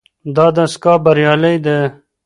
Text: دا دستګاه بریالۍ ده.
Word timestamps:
دا 0.35 0.47
دستګاه 0.57 0.97
بریالۍ 1.05 1.57
ده. 1.65 1.77